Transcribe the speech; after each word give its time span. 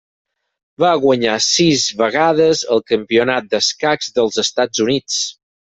Va 0.83 0.93
guanyar 1.03 1.35
sis 1.49 1.85
vegades 2.01 2.65
el 2.77 2.83
Campionat 2.93 3.53
d'escacs 3.53 4.13
dels 4.19 4.45
Estats 4.49 4.89
Units. 4.89 5.25